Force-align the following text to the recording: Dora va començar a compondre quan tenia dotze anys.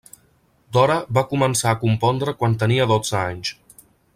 Dora 0.77 0.95
va 1.17 1.23
començar 1.35 1.73
a 1.73 1.79
compondre 1.83 2.33
quan 2.41 2.59
tenia 2.65 2.89
dotze 2.93 3.17
anys. 3.21 3.53